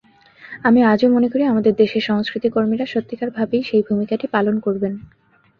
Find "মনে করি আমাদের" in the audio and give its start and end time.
1.09-1.73